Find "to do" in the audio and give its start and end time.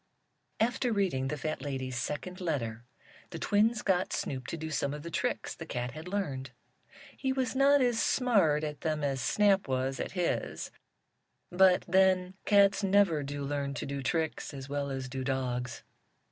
4.47-4.71, 13.75-14.01